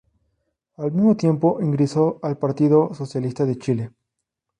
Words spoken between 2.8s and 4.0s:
Socialista de Chile.